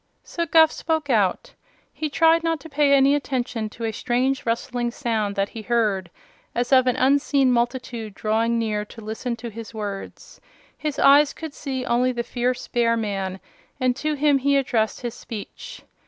[0.23, 1.53] So Guph spoke out.
[1.93, 6.09] He tried not to pay any attention to a strange rustling sound that he heard,
[6.55, 10.41] as of an unseen multitude drawing near to listen to his words.
[10.75, 13.39] His eyes could see only the fierce bear man,
[13.79, 15.83] and to him he addressed his speech.